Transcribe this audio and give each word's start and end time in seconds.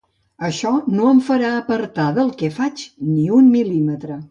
Això 0.45 0.71
no 0.93 1.09
em 1.09 1.19
farà 1.27 1.51
apartar 1.59 2.07
del 2.17 2.33
que 2.41 2.51
faig 2.57 2.89
ni 3.13 3.29
un 3.39 3.55
mil·límetre. 3.59 4.19